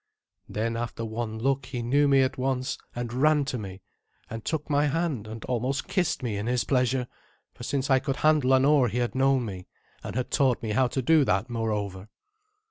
Then, 0.49 0.75
after 0.77 1.05
one 1.05 1.37
look, 1.37 1.67
he 1.67 1.83
knew 1.83 2.07
me 2.07 2.23
at 2.23 2.35
once, 2.35 2.75
and 2.95 3.13
ran 3.13 3.45
to 3.45 3.59
me, 3.59 3.83
and 4.31 4.43
took 4.43 4.67
my 4.67 4.87
hand, 4.87 5.27
and 5.27 5.45
almost 5.45 5.87
kissed 5.87 6.23
me 6.23 6.37
in 6.37 6.47
his 6.47 6.63
pleasure, 6.63 7.07
for 7.53 7.61
since 7.61 7.87
I 7.91 7.99
could 7.99 8.15
handle 8.15 8.53
an 8.53 8.65
oar 8.65 8.87
he 8.87 8.97
had 8.97 9.13
known 9.13 9.45
me, 9.45 9.67
and 10.03 10.15
had 10.15 10.31
taught 10.31 10.63
me 10.63 10.71
how 10.71 10.87
to 10.87 11.03
do 11.03 11.23
that, 11.25 11.51
moreover. 11.51 12.09